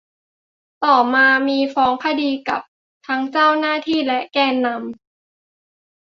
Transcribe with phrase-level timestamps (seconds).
[0.83, 2.61] ต่อมามีฟ้องคดีกับ
[3.07, 4.91] ทั้งเจ้าหน้าที่และแกนนำ